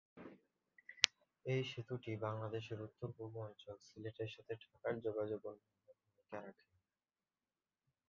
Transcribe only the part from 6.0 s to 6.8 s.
ভূমিকা রাখে।